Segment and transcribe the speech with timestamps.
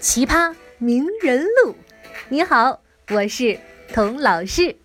[0.00, 1.74] 奇葩名人录。
[2.28, 2.80] 你好，
[3.10, 3.58] 我是
[3.92, 4.76] 童老师。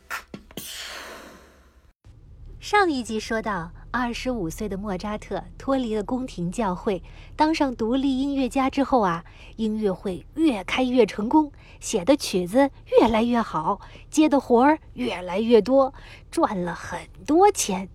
[2.60, 7.04] 上一集说到，二十五岁的莫扎特脱离了宫廷教会，
[7.36, 9.24] 当上独立音乐家之后啊，
[9.58, 12.70] 音乐会越开越成功，写的曲子
[13.00, 15.94] 越来越好，接的活儿越来越多，
[16.30, 17.90] 赚了很多钱。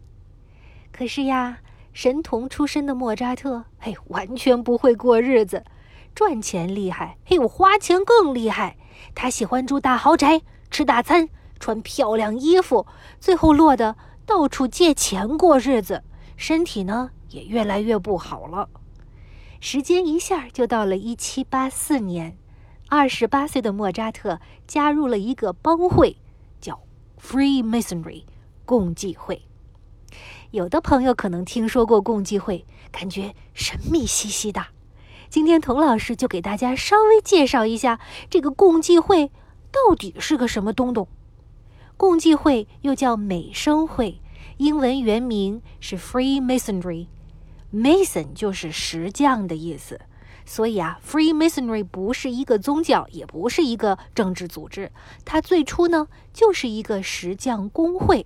[0.93, 1.59] 可是呀，
[1.93, 5.65] 神童出身的莫扎特，嘿，完全不会过日子，
[6.17, 8.79] 赚钱厉害，嘿，我花钱更厉害。
[9.15, 11.29] 他喜欢住大豪宅，吃大餐，
[11.61, 12.87] 穿漂亮衣服，
[13.21, 13.97] 最后落得。
[14.25, 16.03] 到处借钱过日子，
[16.37, 18.71] 身体呢也越来越不好了。
[19.61, 22.39] 时间一下就到了一七八四年，
[22.89, 26.17] 二十八岁的莫扎特加入了一个帮会，
[26.63, 26.81] 叫
[27.21, 28.25] Freemasonry
[28.65, 29.43] 共济会。
[30.51, 34.76] 有的朋友可能听说过共济会，感觉神秘兮兮的。
[35.37, 39.31] 今天童老师就给大家稍微介绍一下这个共济会
[39.71, 41.07] 到底是个什么东东。
[41.99, 44.23] 共济会又叫美生会，
[44.57, 50.01] 英文原名是 Freemasonry，Mason 就是石匠的意思。
[50.47, 54.91] 所以啊，Freemasonry 不是一个宗教，也不是一个政治组织，
[55.27, 58.25] 它最初呢就是一个石匠工会，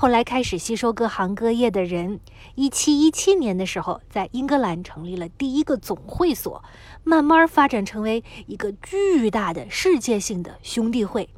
[0.00, 2.20] 后来开始吸收各行各业的人。
[2.54, 6.62] 一七一七年的时候，在英格兰成立了第一个总会所，
[7.02, 11.28] 慢慢发展成为一个巨大的世界性的兄弟会。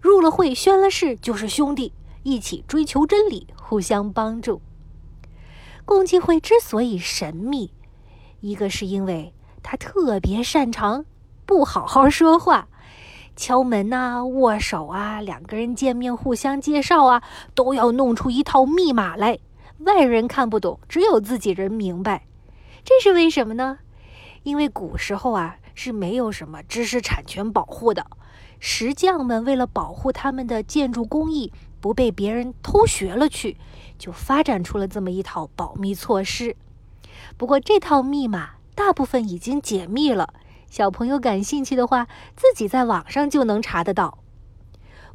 [0.00, 1.92] 入了会，宣了誓，就是兄弟，
[2.24, 4.60] 一起追求真理，互相帮助。
[5.84, 7.70] 共济会之所以神秘，
[8.40, 11.04] 一个是因为他特别擅长
[11.46, 12.66] 不好好说话，
[13.40, 17.22] 敲门呐、握手啊、两个人见面互相介绍啊，
[17.54, 19.38] 都要弄出一套密码来，
[19.78, 22.26] 外人看不懂，只有自己人明白。
[22.84, 23.78] 这是为什么呢？
[24.42, 28.04] 因为古时候啊是没有什么知识产权保护的。
[28.58, 31.50] 石匠们为了保护他们的建筑工艺
[31.80, 33.56] 不被别人偷学了去，
[33.98, 36.54] 就发展出了这么一套保密措施。
[37.38, 40.34] 不过这套密码大部分已经解密了，
[40.70, 44.18] 小朋友感兴趣的话，自己在网上就能查得到。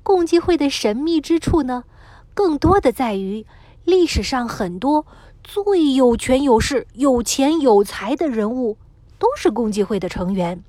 [0.03, 1.85] 共济会的神秘之处呢，
[2.33, 3.45] 更多的在于
[3.85, 5.07] 历史上很多
[5.43, 8.77] 最有权有势、有钱有才的人物
[9.17, 10.61] 都是共济会的成员。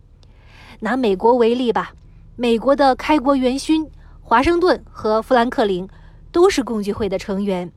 [0.81, 1.93] 拿美国为例吧。
[2.39, 5.89] 美国的开国元勋华盛顿和富兰克林
[6.31, 7.73] 都是共济会的成员。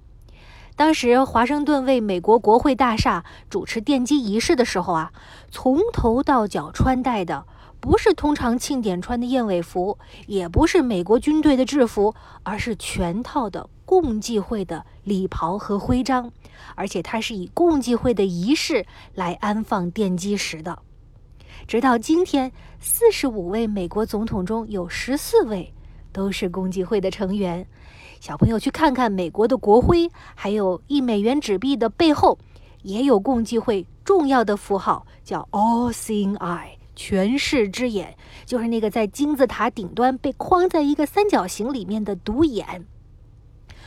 [0.80, 5.12] 当时华盛顿为美国国会大厦主持奠基仪式的时候啊，
[5.52, 7.46] 从头到脚穿戴的
[7.82, 16.32] 不是通常庆典穿的燕尾服，也不是美国军队的制服，而是全套的共济会的礼袍和徽章，
[16.76, 20.80] 而且他是以共济会的仪式来安放奠基石的。
[21.68, 25.74] 直到今天，四十五位美国总统中有十四位
[26.14, 27.68] 都是共济会的成员。
[28.20, 32.38] 小朋友去看看美国的国徽，还有一美元纸币的背后，
[32.84, 42.86] 也有共济会重要的符号，叫 All-Seeing Eye，全视之眼，就是那个在金字塔顶端被框在一个三角形里面的独眼。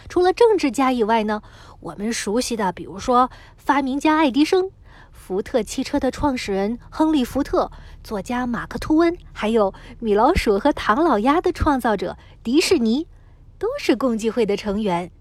[0.08, 1.42] 除了政治家以外呢，
[1.80, 4.70] 我们熟悉的，比如说发明家爱迪生。
[5.10, 7.70] 福特汽车的创始人亨利·福特，
[8.02, 13.06] 作家马克·吐温，还有米老鼠和唐老鸭的创造者迪士尼，
[13.62, 15.12] 都是共济会的成员。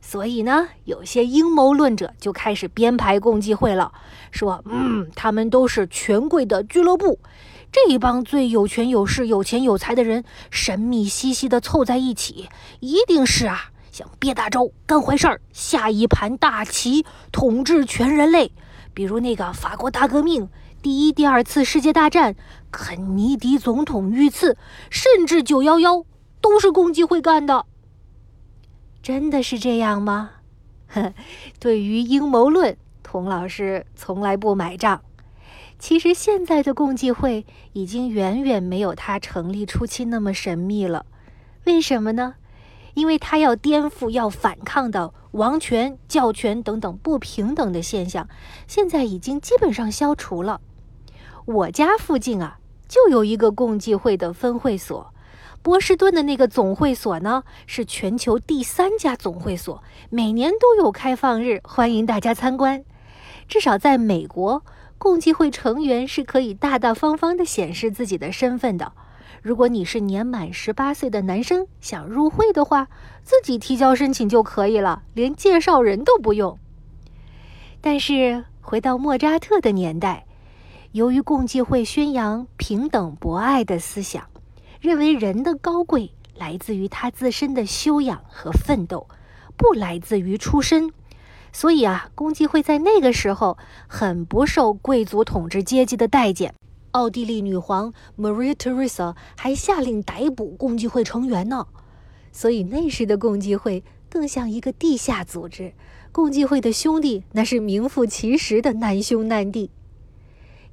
[0.00, 3.90] 所以呢，有些阴谋论者就开始编排共济会了，
[4.30, 7.18] 说：“嗯，他们都是权贵的俱乐部，
[7.72, 12.48] 这一帮最有权有势、有钱有财的人，神秘兮兮的凑在一起，
[12.78, 18.52] 一定是啊，想憋大招、干坏事儿、下一盘大棋，统治全人类。”
[18.94, 20.48] 比如那个法国大革命、
[20.82, 22.36] 第一、第二次世界大战、
[22.70, 24.56] 肯尼迪总统遇刺，
[24.88, 26.04] 甚至九幺幺，
[26.40, 27.66] 都是共济会干的。
[29.02, 30.30] 真的是这样吗？
[31.58, 35.02] 对于阴谋论，童老师从来不买账。
[35.78, 41.04] 其实现在的共济会已经远远没有他成立初期那么神秘了。
[41.64, 42.36] 为什么呢？
[42.94, 48.28] 因为他要颠覆、要反抗的王权、教权等等不平等的现象，
[48.68, 50.60] 现在已经基本上消除了。
[51.46, 55.11] 我家附近啊，就有一个共济会的分会所。
[55.62, 59.80] 波士顿的那个总会所呢，是全球第三家总会所，
[60.10, 62.84] 每年都有开放日，欢迎大家参观。
[63.46, 64.64] 至少在美国，
[64.98, 68.92] 共济会成员是可以大大方方地显示自己的身份的。
[69.40, 72.88] 如果你是年满十八岁的男生，想入会的话，
[73.22, 76.58] 自己提交申请就可以了，连介绍人都不用。
[77.80, 80.26] 但是回到莫扎特的年代，
[80.90, 84.24] 由于共济会宣扬平等博爱的思想。
[84.82, 89.06] 认为人的高贵来自于他自身的修养和奋斗，
[89.56, 90.90] 不来自于出身，
[91.52, 93.56] 所以啊，共济会在那个时候
[93.86, 96.52] 很不受贵族统治阶级的待见。
[96.90, 101.68] 奥地利女皇 Maria Theresa 还下令逮捕共济会成员呢。
[102.32, 105.74] 所以那时的共济会更像一个地下组织，
[106.10, 109.70] 共济会的兄弟那是名副其实的难兄难弟。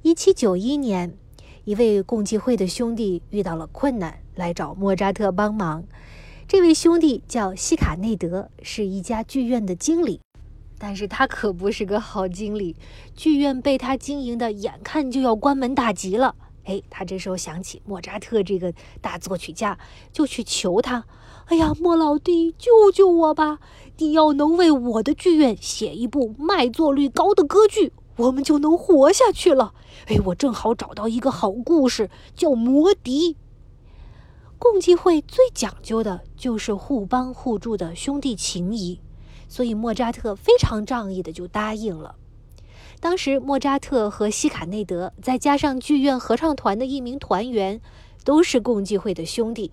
[0.02, 1.16] 一七九一年。
[1.64, 5.84] 一位共济会的兄弟遇到了困难，来找莫扎特帮忙。
[6.48, 10.20] 这位兄弟叫西卡内德，是一家剧院的经理，
[10.78, 12.74] 但是他可不是个好经理。
[13.14, 16.34] 剧院被他经营的眼看就要关门大吉了。
[16.64, 19.78] 哎，他这时候想起莫扎特这个大作曲家，
[20.12, 21.04] 就去求他
[21.46, 23.58] ：“哎呀，莫老弟，救救我吧！
[23.98, 29.74] 你要能为我的剧院写一部卖座率高的歌剧。”我们就能活下去了。
[30.06, 33.34] 哎，我正好找到一个好故事，叫《魔笛》。
[34.58, 39.00] 共济会最讲究的就是互帮互助的兄弟情谊，
[39.48, 42.16] 所以莫扎特非常仗义的就答应了。
[43.00, 47.80] 当时莫扎特和西卡内德，再加上剧院合唱团的一名团员，
[48.22, 49.72] 都是共济会的兄弟。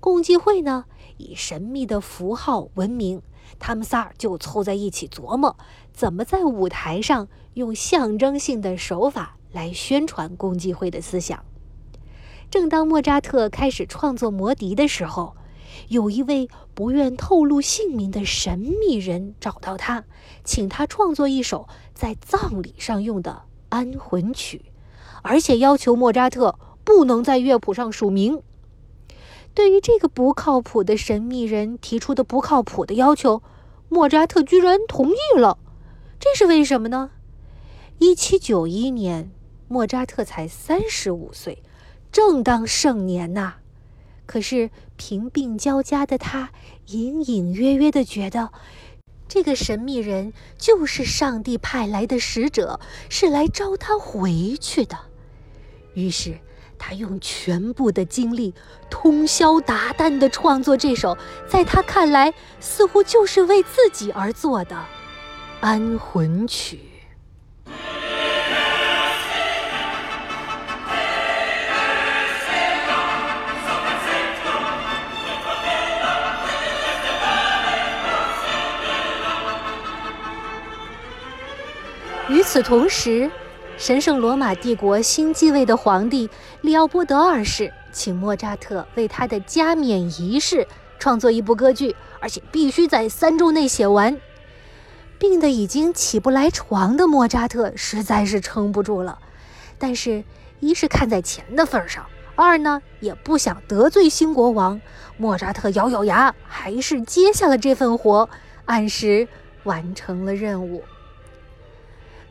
[0.00, 0.86] 共济会呢，
[1.18, 3.20] 以神秘的符号闻名。
[3.58, 5.56] 他们仨就凑在一起琢磨，
[5.92, 11.44] 怎么在舞台上用象征性的手法来宣传共济会的思想。
[12.50, 15.34] 正当莫扎特开始创作《魔笛》的时候，
[15.88, 20.04] 有一位不愿透露姓名的神秘人找到他，
[20.44, 24.66] 请他创作一首在葬礼上用的安魂曲，
[25.22, 28.42] 而且要求莫扎特不能在乐谱上署名。
[29.54, 33.42] 对于这个不靠谱的神秘人提出的不靠谱的要求，
[33.90, 35.58] 莫扎特居然同意了。
[36.18, 37.10] 这是为什么呢？
[37.98, 39.30] 一七九一年，
[39.68, 41.62] 莫扎特才三十五岁，
[42.10, 43.56] 正当盛年呐。
[44.24, 46.50] 可是贫病交加的他，
[46.86, 48.52] 隐隐约约的觉得，
[49.28, 54.98] 这个神秘人就是上帝派来的使者，是来招他回去的。
[55.92, 56.38] 于是。
[56.84, 58.52] 他用全部的精力，
[58.90, 61.16] 通宵达旦地创作这首，
[61.48, 64.76] 在他看来似乎就是为自己而做的
[65.60, 66.80] 安魂曲。
[82.28, 83.30] 与此同时。
[83.78, 86.30] 神圣罗马帝国新继位的皇帝
[86.60, 90.68] 利奥波德二世请莫扎特为他的加冕仪式
[91.00, 94.20] 创作一部歌剧，而且必须在三周内写完。
[95.18, 99.18] 病得已经起不来床的莫扎特实在是撑不住了，
[99.78, 100.22] 但是，
[100.60, 104.80] 一是看在钱的份上，二呢也不想得罪新国王。
[105.16, 108.30] 莫扎特咬咬牙，还是接下了这份活，
[108.66, 109.26] 按时
[109.64, 110.84] 完成了任务。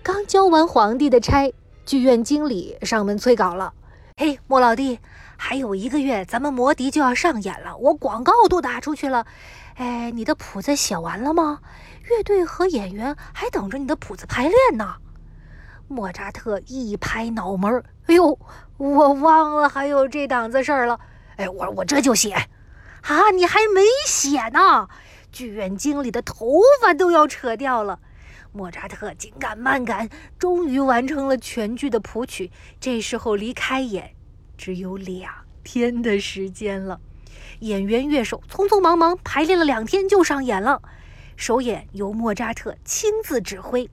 [0.03, 1.53] 刚交完皇帝的差，
[1.85, 3.71] 剧院经理上门催稿了。
[4.17, 4.99] 嘿，莫老弟，
[5.37, 9.27] 还有一个月，咱们魔笛就要上演了，我广告都打出去了。
[9.75, 11.59] 哎，你的谱子写完了吗？
[12.09, 14.95] 乐队和演员还等着你的谱子排练呢。
[15.87, 18.39] 莫扎特一拍脑门哎呦，
[18.77, 20.99] 我忘了还有这档子事儿了。
[21.35, 22.33] 哎，我我这就写。
[23.01, 24.89] 啊，你还没写呢，
[25.31, 27.99] 剧院经理的头发都要扯掉了。
[28.53, 32.51] 莫扎特紧赶慢赶，终于完成了全剧的谱曲。
[32.79, 34.11] 这时候离开演
[34.57, 36.99] 只有两天的时间了。
[37.61, 40.81] 演员、乐手匆匆忙忙排练了两天就上演了。
[41.37, 43.89] 首演由莫扎特亲自指挥。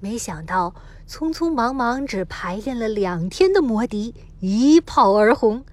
[0.00, 0.74] 没想到，
[1.08, 5.64] 匆匆忙忙只排练了两天的《魔笛》一炮而红，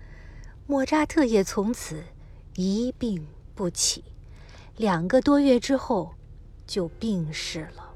[0.66, 2.04] 莫扎特也从此
[2.56, 4.04] 一病不起。
[4.78, 6.16] 两个多月之后，
[6.66, 7.91] 就病逝了。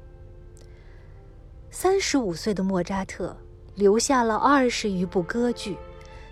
[1.78, 3.36] 三十五岁的莫扎特
[3.74, 5.76] 留下了二十余部歌剧，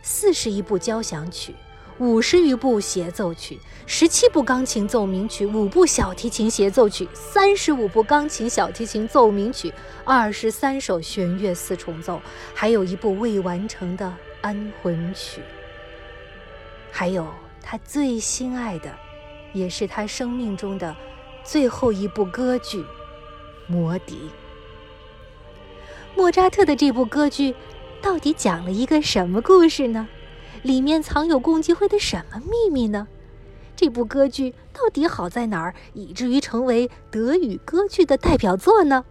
[0.01, 1.55] 四十一部交响曲，
[1.99, 9.71] 五十余部协奏曲，十七部钢琴奏鸣曲，五部小提琴协奏曲，三十五部钢琴小提琴奏鸣曲，
[10.03, 12.23] 二十三首弦乐四重奏，
[12.55, 14.11] 还有一部未完成的
[14.41, 15.43] 安魂曲》，
[16.91, 17.29] 还有
[17.61, 18.91] 他最心爱的，
[19.53, 20.97] 也是他生命中的
[21.45, 22.81] 最后一部歌剧
[23.67, 24.15] 《魔笛》。
[26.17, 27.55] 莫扎特的这部歌剧
[28.01, 30.09] 到底讲了一个什么故事呢？
[30.63, 33.07] 里面藏有共济会的什么秘密呢？
[33.77, 39.05] 这部歌剧到底好在哪儿，以至于成为德语歌剧的代表作呢？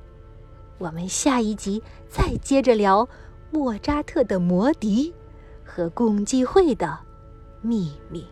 [0.78, 3.08] 我们下一集再接着聊
[3.52, 5.12] 莫扎特的《魔笛》
[5.70, 6.98] 和共济会的
[7.62, 8.26] 秘密。